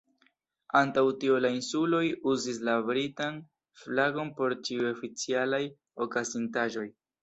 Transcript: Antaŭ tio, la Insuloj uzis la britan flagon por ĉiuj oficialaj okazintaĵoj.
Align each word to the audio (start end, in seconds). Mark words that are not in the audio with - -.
Antaŭ 0.79 1.03
tio, 1.23 1.35
la 1.47 1.51
Insuloj 1.57 2.01
uzis 2.33 2.59
la 2.71 2.77
britan 2.89 3.39
flagon 3.85 4.35
por 4.43 4.59
ĉiuj 4.67 4.93
oficialaj 4.97 5.65
okazintaĵoj. 6.11 6.93